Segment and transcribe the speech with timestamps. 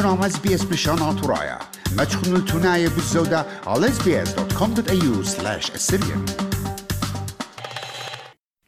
[0.00, 1.58] برنامج اس بي اس بشان ترايا
[1.96, 6.30] ما تشخنوا التناية بالزودة على sbs.com.au slash assyrian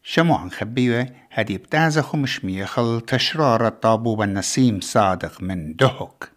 [0.02, 6.32] شموعا خبيوة هدي بتازة خمش ميخل تشرار الطابوب النسيم صادق من دهك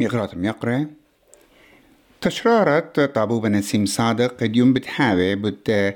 [0.00, 0.86] ميقرات ميقرة
[2.20, 5.94] تشرارت طابوب نسيم صادق اليوم بتحاوي بت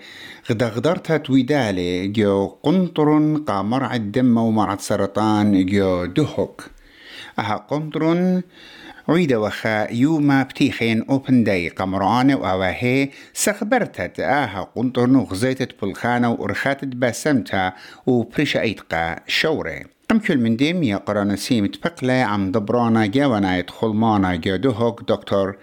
[0.50, 6.62] غدا غدرتها تويدالي جو قنطر قامر الدم ومرض سرطان جو دهك
[7.38, 8.40] أها قنطر
[9.08, 14.20] عيدا وخا يوما بتيخين اوبن داي قمران وأواهي سخبرتت.
[14.20, 17.74] آها قنطر نغزيتت بلخانة وأرخاتت باسمتها
[18.06, 24.36] وبريشا ايتقا شوري أم كل من ديم يقرأ نسيم تبقلة عم دبرانا جوانا يدخل مانا
[24.36, 25.56] جودهوك دكتور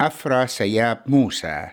[0.00, 1.66] أفرا سياب موسى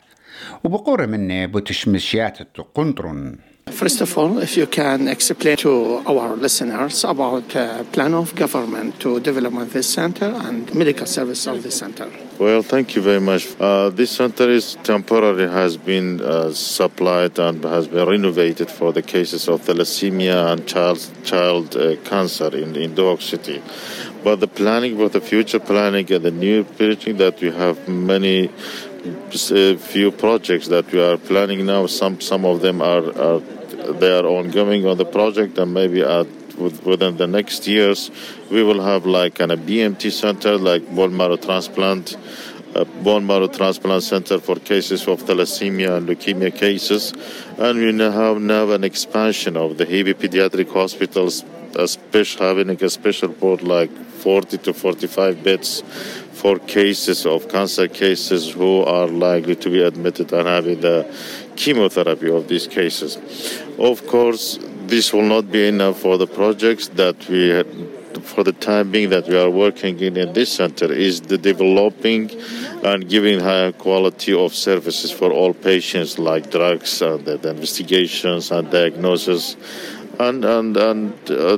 [0.63, 3.37] وبقور مني بتشمشيات القنطرن
[3.71, 8.99] First of all, if you can explain to our listeners about the plan of government
[8.99, 12.09] to develop this center and medical service of this center.
[12.37, 13.47] Well, thank you very much.
[13.59, 19.01] Uh, this center is temporary, has been uh, supplied and has been renovated for the
[19.01, 23.61] cases of thalassemia and child child uh, cancer in in Dog City.
[24.23, 28.49] But the planning for the future planning and the new building that we have many
[28.49, 31.87] uh, few projects that we are planning now.
[31.87, 33.39] Some some of them are, are
[33.99, 38.11] they are ongoing on the project, and maybe at, within the next years
[38.49, 42.15] we will have like an, a BMT center, like bone marrow transplant.
[42.75, 47.13] A bone marrow transplant center for cases of thalassemia and leukemia cases,
[47.59, 51.43] and we now have now an expansion of the heavy pediatric hospitals,
[51.75, 53.91] a special, having a special board like
[54.23, 55.81] 40 to 45 beds
[56.31, 61.05] for cases of cancer cases who are likely to be admitted and having the
[61.57, 63.17] chemotherapy of these cases.
[63.77, 67.63] Of course, this will not be enough for the projects that we
[68.21, 72.29] for the time being that we are working in, in this center is the developing
[72.83, 79.57] and giving higher quality of services for all patients like drugs and investigations and diagnosis
[80.19, 81.57] and and and uh,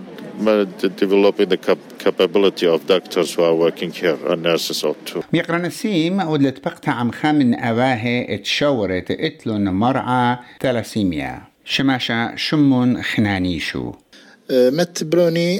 [1.03, 5.23] developing the cap capability of doctors who are working here and nurses too.
[5.33, 13.93] ميقرأ نسيم ودلت تبقتا عم خامن أواهي اتشورت إتلون مرعى ثلاسيميا شماشا شمون خنانيشو.
[14.51, 15.59] أه، مت بروني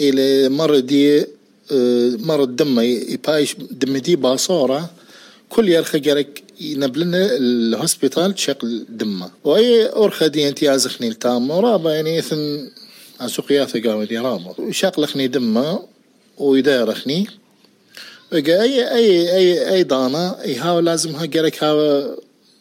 [0.00, 1.26] إلى مرضي أه،
[2.20, 4.90] مرض دم يبايش دم دي باصورة.
[5.52, 12.18] كل يرخى جرك ينبلنا الهوسبيتال شكل دمه وأي أرخى دي امتياز خنيل تام ورابا يعني
[12.18, 12.70] إثن
[13.26, 15.82] سقياثة قام دي رابا وشاقلخني دمة
[16.38, 17.26] ويدايرخني
[18.32, 22.10] بقى أي أي أي أي دانا يهاو لازم جرك هاو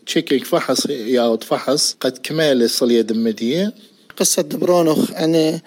[0.05, 3.73] تشيكينج فحص يا تفحص قد كمال الصلية دمدية
[4.17, 5.61] قصة دبرونخ أنا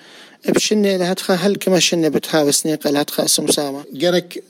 [0.49, 4.43] بشنة لهتخا هل كما شنة بتهاوي سنيقة لهتخا سمسامة؟ جرك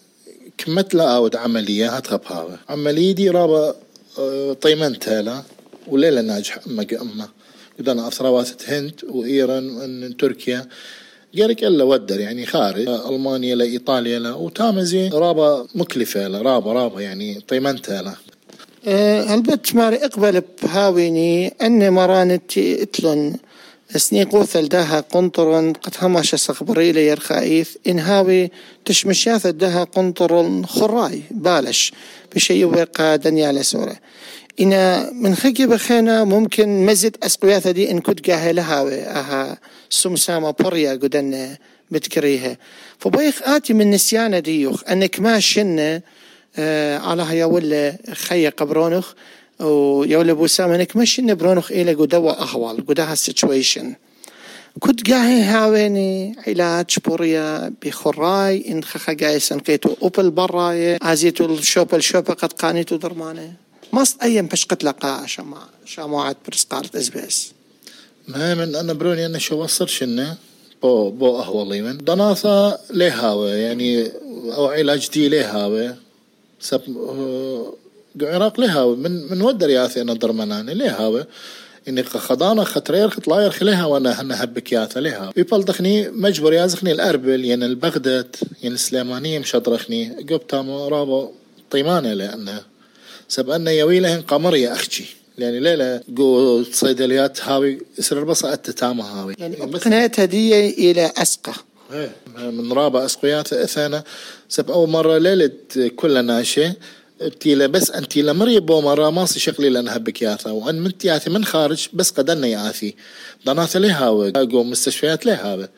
[0.59, 3.75] كمت لا أود عملية هتخا بهاوي عملية دي رابا
[4.19, 5.43] آه، طيمنت هلا
[5.87, 7.29] وليلة ناجح أما أما
[7.79, 10.67] قدنا أثروات هند وإيران وإن تركيا.
[11.35, 14.33] جرك إلا ودر يعني خارج ألمانيا لإيطاليا لا.
[14.35, 18.15] وتامزي رابا مكلفة لا رابا رابا يعني طيمنت لا
[19.35, 23.37] هلبت ماري اقبل بهاويني أن مرانتي اتلن
[23.97, 28.51] سنيقوث داها قنطر قد همش سخبري لي يرخايث إن هاوي
[28.85, 31.93] تشمشياث داها قنطر خراي بالش.
[32.35, 33.97] بشي وقا دنيا سورة.
[34.61, 39.59] إن من خيكي بخينا ممكن مزد أسقياثة دي إن كنت قاهي لهاوي أها
[39.91, 41.57] سمسامة بريا قدن
[41.91, 42.57] بتكريها
[42.99, 46.03] فبيخ آتي من نسيانة ديوخ أنك ما شنة
[46.57, 49.13] آه على هيا ولا خيا قبرونخ
[49.61, 53.95] ويولا بوسام انك مش برونخ إلى قدوة أهوال قدها سيتويشن
[54.79, 62.35] كنت قاهي هاويني علاج بوريا بخراي إن خخا قاي سنقيتو أوبل براي عزيتو الشوبل شوبة
[62.35, 63.53] قد قانيتو درماني
[63.93, 67.53] ماست أيام بش قد لقا شما شماعة برسقارت إزبيس
[68.29, 70.37] ما من أنا بروني أنا شو وصل شنة
[70.83, 74.11] بو بو أهوالي من دناثا ليهاوي يعني
[74.57, 75.95] أو علاج دي ليهاوي
[76.61, 76.81] سب
[78.17, 81.27] العراق لها من من ودر ياثي أنا درمناني لها.
[81.89, 85.33] إني خضانا خطرير خطلاير خليها وأنا هنا هبك ياثا لها.
[85.37, 91.31] يبل دخني مجبر يازخني الأربل ين البغداد ين السليمانية مشطرخني قبتا رابو
[91.71, 92.61] طيمانة لأنه
[93.29, 95.05] سب أن يويلهن قمر يا أختي
[95.39, 99.35] يعني ليلة جو صيدليات هاوي يصير البصة التتامة هاوي.
[99.39, 101.53] يعني قناة هدية إلى أسقى.
[101.93, 104.05] إيه من رابع أسقيات أثانا.
[104.49, 105.51] سب أول مرة ليلة
[105.97, 106.73] كل ناشي
[107.41, 112.11] تيلا بس انت لمري بومرا ماصي شغلي لانها بكياثا وأن منت ياثي من خارج بس
[112.11, 112.95] قدرنا ياثي.
[113.47, 115.69] ضناثا ليه هاوي مستشفيات ليه هاوي.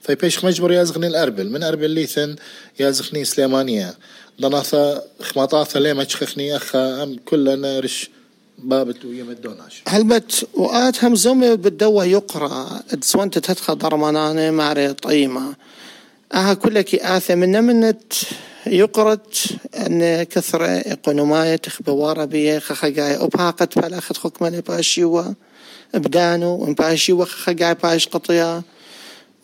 [0.00, 2.36] فيبيش مجبر يازغني الأربل من أربل ليثن
[2.80, 3.94] يازغني سليمانية.
[4.40, 8.10] ضناثا خماطاثا ليه ما تشخخني أخا أم كلنا رش
[8.58, 15.54] بابت ويمدوناش هلبت وآت هم زومي بالدوا يقرأ تسوانت تدخل ضرمانانة ماري طيمة.
[16.34, 18.12] أها كلك آثة من منت
[18.66, 25.24] يقرت أن كثرة إقونوماية تخبوارة بيه خخقاي أبهاقت فلا أخذ خكمة باشيوا
[25.94, 28.62] بدانو ومباشيوا خخقاي باش قطيا.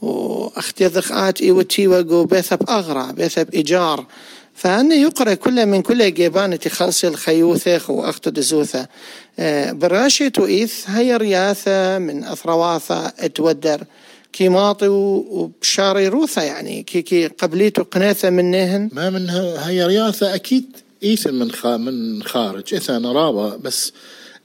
[0.02, 4.06] وأختيذخ آت إيوتي وقو بيثب أغرى بيثب إيجار
[4.54, 8.86] فأنا يقرأ كل من كل جيبانة خلص الخيوثة وأخت دزوثة.
[9.38, 13.12] آه، براشة وإيث هي رياثة من أثرواثة
[14.28, 16.82] اتودر كيماطي وبشاري روثة يعني.
[16.82, 20.64] كي كي قبليته قناثة منهن ما من هي رياثة أكيد
[21.02, 22.90] إيث من خا من خارج.
[22.90, 23.92] أنا رابا بس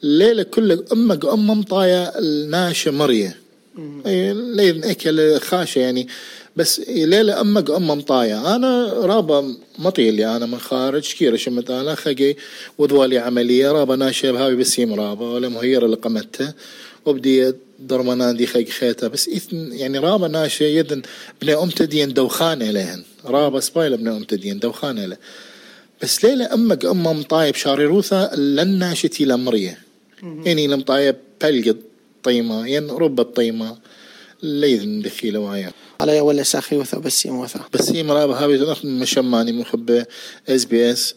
[0.03, 3.37] الليلة كل أمك أم مطايا الناشة مرية.
[4.05, 6.07] ليل أكل خاشة يعني.
[6.55, 11.13] بس ليلة أمك أم مطايا أنا رابا مطيلي أنا من خارج.
[11.13, 12.35] كيرا شمت أنا خقي
[12.77, 13.71] وذوالي عملية.
[13.71, 16.53] رابا ناشي بهاوي بسيم رابا ولا مهيرة اللي قمتها.
[17.05, 19.07] وبدي درمنان دي خيق خيتا.
[19.07, 21.01] بس إثن يعني رابا ناشي يدن
[21.41, 23.03] بني أم تدين دوخان إليهن.
[23.25, 25.19] رابا سبايل بني أم تدين دوخان إليه
[26.01, 29.77] بس ليلة أمك أم مطايب شاري روثا لن ناشتي لمرية.
[30.23, 31.77] يعني لمطايب بلقط
[32.23, 33.77] طيمة ين رب الطيمة.
[34.43, 35.71] ليذن دخيلة وهاي
[36.01, 40.05] على ولا ساخي وثا بسيم وثا بسيم رابا هاوي مشماني مخبة
[40.49, 41.15] اس بي اس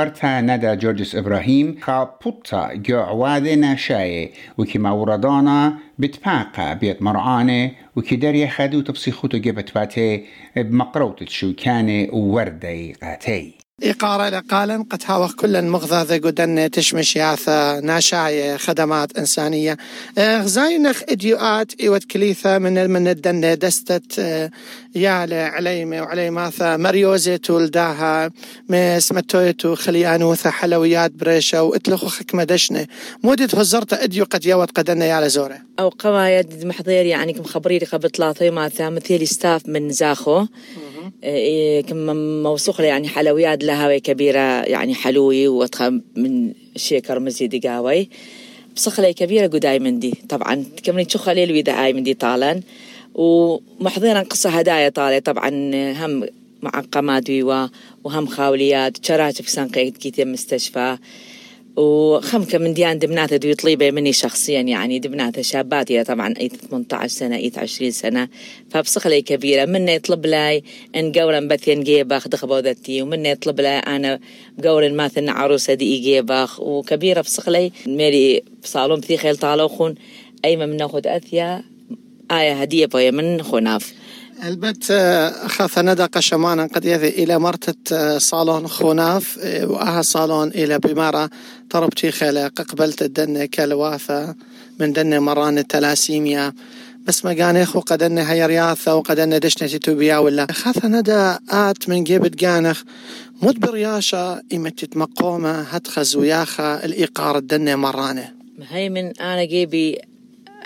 [0.00, 8.16] برتا ندى جورجس إبراهيم خا بوتا جو ناشاي وكي ما وردانا بتباقى بيت مرعانة وكي
[8.16, 10.26] داري خادو تبسيخوتو جبت باتي
[10.56, 18.56] بمقروطة شو كان وردي قاتي إقارة لقالا قد هاوخ كل مغذاذة قدن تشمش ياثا ناشاية
[18.56, 19.76] خدمات إنسانية.
[20.18, 24.50] غزاينخ إديوآت إيوت كليثة من من الدن دستت آه،
[24.94, 25.10] يا
[25.54, 26.76] عليمة وعلي ماثا.
[26.76, 28.30] مريوزة تولداها
[28.68, 32.86] مسمتويتو خليانوثا حلويات بريشة واتلخو خكمة دشنة.
[33.22, 35.58] مودت هزرت إديو قد يوت قدن يا زورة.
[35.78, 40.46] أو قوايد محضير يعني كم خبريري قبل ثلاثة ماثا مثيلي ستاف من زاخو.
[41.24, 48.08] إيه، كم موثوق يعني حلويات لها كبيرة يعني حلوي وأتخا من شيكر مزيد قاوي
[48.76, 50.14] بصخلة كبيرة قداي من دي.
[50.28, 52.60] طبعا كم تشوخ ليل ويدا من دي طالا
[53.14, 55.50] ومحضرا قصة هدايا طالع طبعا
[56.04, 56.26] هم
[56.62, 57.30] معقمات
[58.04, 59.06] وهم خاوليات.
[59.06, 60.98] شراتف سانقيت كيتي مستشفى.
[61.76, 67.08] وخمكة من ديان دبناتها دو يطليبة مني شخصيا يعني دبناتها شابات هي طبعا اي 18
[67.08, 68.28] سنة اي 20 سنة.
[68.70, 70.62] فبصخلي كبيرة مني يطلب لاي
[70.96, 74.20] إن قولا بثين جيباخ دخبو ذاتي ومني يطلب لاي أنا
[74.64, 79.94] قولا ماثل عروسة دي جيباخ وكبيرة بصخلي ميري بصالون بثي خيل طالوخون
[80.44, 81.75] ايما من ناخد اثيا
[82.30, 83.92] آية هدية بويا من خناف
[84.44, 90.48] البت آه، خاف ندى قشمانا قد يذي إلى مرتة آه، صالون خوناف آه، وأها صالون
[90.48, 91.30] إلى بمارة.
[91.70, 94.34] طربتي خلق قبلت الدن كالواثة
[94.80, 96.52] من دن مران التلاسيميا.
[97.06, 100.46] بس ما قان إخو قد أن هي رياثة وقد أن دشنة توبيا ولا.
[100.52, 102.82] خاف ندى آت من جيبت قانخ.
[103.42, 108.32] مد برياشة إمتت مقومة هتخز وياخا الإيقار الدن مرانة.
[108.68, 109.98] هي من أنا جيبي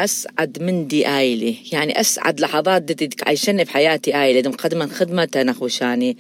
[0.05, 1.57] أسعد من دي آيلي.
[1.73, 4.43] يعني أسعد لحظات دي عايشني في حياتي آيلي.
[4.43, 6.17] دم قدما خدمة نخوشاني.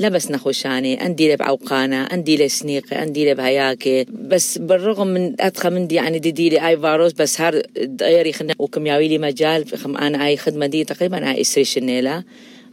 [0.00, 1.06] لبس نخوشاني.
[1.06, 3.02] أندي لي بعوقانة أندي لي سنيقة.
[3.02, 4.06] أندي لي بهياكي.
[4.10, 8.32] بس بالرغم من أدخل من دي يعني دي دي لي آي فاروس بس هار دايري
[8.32, 9.64] خدمة وكمياوي لي مجال.
[9.86, 12.24] أنا آي خدمة دي تقريبا آي إسري شنيلة.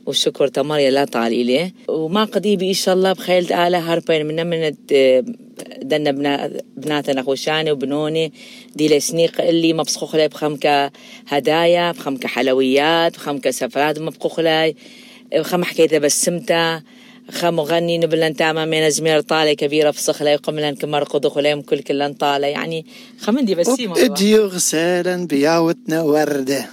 [0.05, 1.71] والشكر تمر لا طالي لي.
[1.87, 4.73] وما قديبي إن شاء الله بخيل آلة هاربين من من
[5.89, 8.33] دنا بنا بناتنا خوشاني وبنوني.
[8.75, 10.91] دي لسنيق اللي مبسخوخ لي بخمكة
[11.27, 14.75] هدايا بخمكة حلويات بخمكة سفرات مبقوخ لي.
[15.33, 16.81] بخم حكاية بسمتا
[17.31, 21.61] خم غني نبلن تاما من زمير طالة كبيرة في صخلة يقوم لن كمر قدخ لهم
[21.61, 22.85] كل كلن طالة يعني
[23.19, 26.65] خمندي بسيمة اديو غسالا بياوتنا وردة.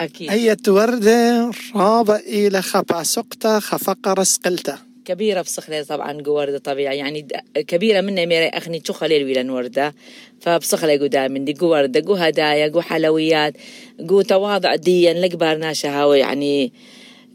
[0.00, 0.30] أكيد.
[0.30, 6.98] أية وردة رابة إلى خبا سقطة خفقر سقلته كبيرة في صخلة طبعا وردة طبيعي.
[6.98, 9.94] يعني كبيرة منا ميري أخني شو خليل ويلن وردة.
[10.40, 13.54] فبصخلة جو دائما دي جو وردة جو هدايا جو حلويات
[14.00, 16.18] جو تواضع ديا لكبار ناشا هاوي.
[16.18, 16.72] يعني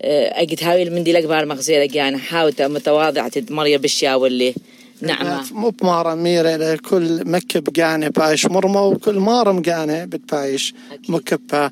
[0.01, 4.53] أجد هاوي من دي لكبار مغزيرة يعني حاول متواضعة مريا بالشيا واللي.
[5.01, 5.43] نعمة.
[5.51, 10.73] مو بمارة ميرة كل مكب قاني بايش مرمى وكل مارم قاني بتبايش
[11.09, 11.71] مكبة.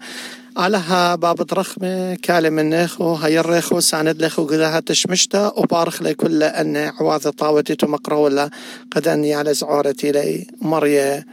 [0.58, 6.44] علىها بابت رخمة كالي من نيخو هاي الريخو ساند ليخو قدها تشمشتا وبارخ لي كل
[6.44, 8.50] أن عواذ طاوتي تمقرا ولا
[8.92, 11.26] قد أني على زعورتي لي مرية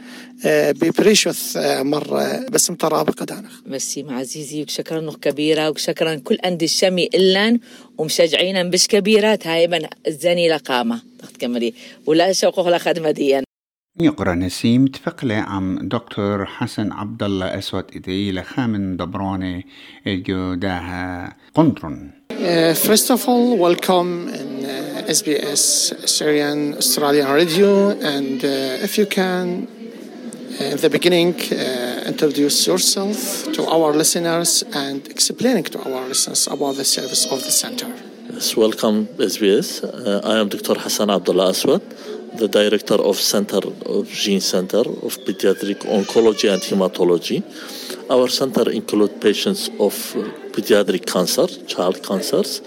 [0.45, 3.51] آه، ببريشوث آه، مرة بس مطرابة قدانخ.
[3.65, 7.59] ميرسي عزيزي وشكرا كبيرة وشكرا كل أندي الشمي إلان
[7.97, 11.01] ومشجعين بش كبيرات هاي من الزني لقامة.
[11.19, 11.73] تخت كمري.
[12.05, 13.43] ولا شوقه لخدمة ديان
[14.00, 19.66] يقرا نسيم تفقلة عم دكتور حسن عبد الله أسود إدي لخامن دبراني
[20.06, 25.64] جو داها قنطرن Uh, first of all, welcome in uh, SBS
[26.16, 27.70] Syrian Australian Radio,
[28.14, 29.46] and uh, if you can,
[30.60, 33.16] uh, in the beginning, uh, introduce yourself
[33.56, 34.50] to our listeners
[34.84, 37.88] and explaining to our listeners about the service of the center.
[38.34, 38.96] Yes, welcome
[39.34, 39.68] SBS.
[39.82, 40.74] Uh, I am Dr.
[40.84, 41.82] Hassan Abdullah Aswad,
[42.33, 47.43] the director of Center of Gene Center of Pediatric Oncology and Hematology.
[48.09, 52.61] Our center includes patients of uh, pediatric cancer, child cancers,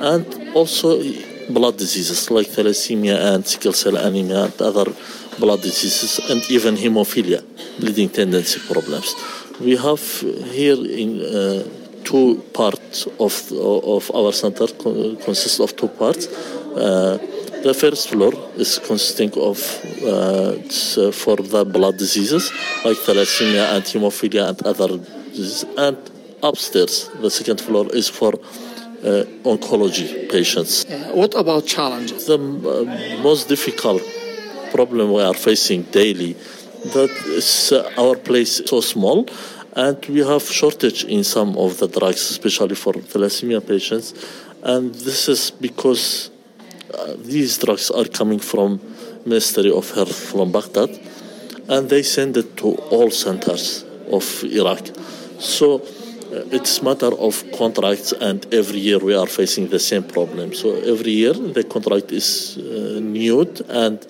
[0.00, 1.02] and also
[1.50, 4.86] blood diseases like thalassemia and sickle cell anemia and other
[5.38, 7.42] blood diseases and even hemophilia,
[7.78, 9.14] bleeding tendency problems.
[9.60, 10.00] We have
[10.52, 11.64] here in uh,
[12.04, 14.66] two parts of of our center
[15.24, 16.26] consists of two parts.
[16.76, 17.18] Uh,
[17.66, 19.58] the first floor is consisting of
[20.02, 22.44] uh, uh, for the blood diseases
[22.84, 25.96] like thalassemia and hemophilia and other diseases, and
[26.42, 30.84] upstairs the second floor is for uh, oncology patients.
[30.84, 32.26] Uh, what about challenges?
[32.26, 34.02] The uh, most difficult
[34.70, 36.32] problem we are facing daily
[36.94, 39.26] that is uh, our place is so small
[39.74, 44.14] and we have shortage in some of the drugs especially for thalassemia patients
[44.62, 46.30] and this is because
[46.94, 48.80] uh, these drugs are coming from
[49.24, 50.90] Ministry of Health from Baghdad
[51.68, 54.86] and they send it to all centers of Iraq.
[55.38, 60.54] So uh, it's matter of contracts and every year we are facing the same problem.
[60.54, 64.06] So every year the contract is uh, renewed and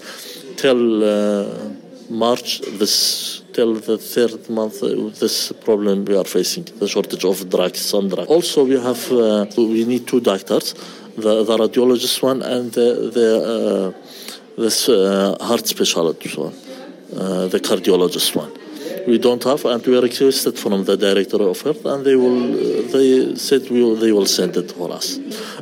[0.56, 1.70] till uh,
[2.10, 4.88] march this till the third month uh,
[5.22, 5.36] this
[5.66, 9.82] problem we are facing the shortage of drugs some drugs also we have uh, we
[9.92, 10.66] need two doctors
[11.24, 16.54] the, the radiologist one and the, the uh, this uh, heart specialist one
[17.20, 18.52] uh, the cardiologist one
[19.06, 22.42] we don't have, and we requested from the director of health, and they will.
[22.54, 25.18] Uh, they said we will, they will send it for us.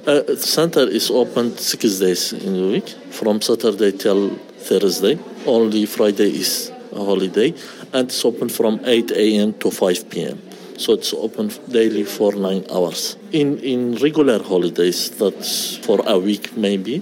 [0.06, 4.30] Uh, the center is open six days in a week, from Saturday till
[4.68, 5.18] Thursday.
[5.46, 7.52] Only Friday is a holiday,
[7.93, 9.53] and it's open from 8 a.m.
[9.53, 10.41] to 5 p.m.
[10.77, 13.17] So it's open daily for nine hours.
[13.31, 17.01] In in regular holidays, that's for a week maybe.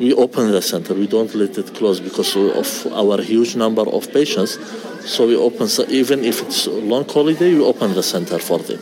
[0.00, 0.94] We open the center.
[0.94, 4.52] We don't let it close because of our huge number of patients.
[5.04, 8.58] So we open, so even if it's a long holiday, we open the center for
[8.58, 8.78] them.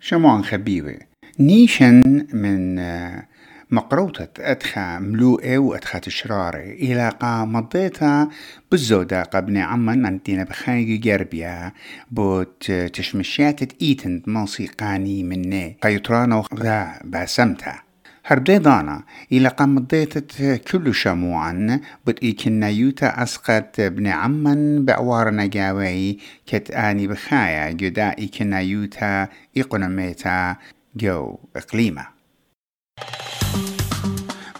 [0.00, 0.98] شموان خبيبة
[1.40, 3.28] نيشن من آه،
[3.71, 6.57] مقروطة أدخى ملوئة وأدخى تشرارة.
[6.57, 8.29] إلى قا مضيتها
[8.71, 11.71] بالزودة قبني عمان أنتينا بخايق جربيا
[12.11, 15.77] بوت تشمشيات إيتن موسيقاني مني.
[15.81, 17.83] قيطرانو غا باسمتها
[18.25, 21.81] هربدي دانا إلى قام مضيتت كل شموعا.
[22.07, 26.17] بت إيكنا يوتا أسقط بن عمن بأوار نجاوي.
[26.47, 27.71] كت آني بخايا.
[27.71, 30.55] جدا إيكنا يوتا إقنميتا.
[30.95, 32.20] جو إقليمة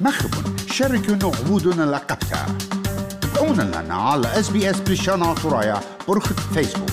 [0.02, 0.30] مخب
[0.72, 2.46] شاركوا عبودنا لقبتها.
[3.22, 6.90] تابعونا لنا على اس بريشانا ترايا برخة فيسبوك